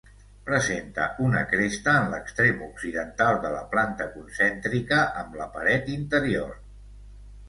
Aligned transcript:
Presenta 0.45 1.03
una 1.25 1.41
cresta 1.49 1.91
en 1.97 2.07
l'extrem 2.13 2.63
occidental 2.67 3.37
de 3.43 3.51
la 3.57 3.61
planta 3.73 4.07
concèntrica 4.15 5.03
amb 5.25 5.37
la 5.43 5.47
paret 5.59 5.93
interior. 5.97 6.57